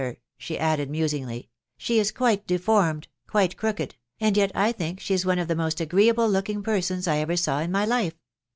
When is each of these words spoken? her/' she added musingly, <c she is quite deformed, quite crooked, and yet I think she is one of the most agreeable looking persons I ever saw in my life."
her/' 0.01 0.17
she 0.35 0.57
added 0.57 0.89
musingly, 0.89 1.41
<c 1.41 1.49
she 1.77 1.99
is 1.99 2.11
quite 2.11 2.47
deformed, 2.47 3.07
quite 3.27 3.55
crooked, 3.55 3.93
and 4.19 4.35
yet 4.35 4.51
I 4.55 4.71
think 4.71 4.99
she 4.99 5.13
is 5.13 5.27
one 5.27 5.37
of 5.37 5.47
the 5.47 5.55
most 5.55 5.79
agreeable 5.79 6.27
looking 6.27 6.63
persons 6.63 7.07
I 7.07 7.17
ever 7.17 7.37
saw 7.37 7.59
in 7.59 7.71
my 7.71 7.85
life." 7.85 8.15